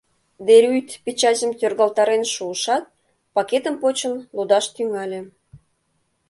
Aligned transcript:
Де 0.45 0.55
Рюйт 0.63 0.89
печатьым 1.03 1.51
тӧргалтарен 1.59 2.23
шуышат, 2.33 2.83
пакетым 3.33 3.75
почын, 3.81 4.13
лудаш 4.35 4.65
тӱҥале. 4.75 5.21